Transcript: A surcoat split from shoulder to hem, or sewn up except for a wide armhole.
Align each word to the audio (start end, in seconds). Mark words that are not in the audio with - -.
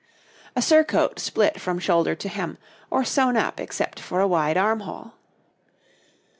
A 0.55 0.63
surcoat 0.63 1.19
split 1.19 1.61
from 1.61 1.77
shoulder 1.77 2.15
to 2.15 2.27
hem, 2.27 2.57
or 2.89 3.03
sewn 3.05 3.37
up 3.37 3.59
except 3.59 3.99
for 3.99 4.19
a 4.19 4.27
wide 4.27 4.57
armhole. 4.57 5.13